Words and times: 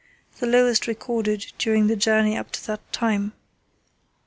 the 0.39 0.47
lowest 0.47 0.87
recorded 0.87 1.53
during 1.59 1.85
the 1.85 1.95
journey 1.95 2.35
up 2.35 2.49
to 2.51 2.65
that 2.65 2.81
time. 2.91 3.33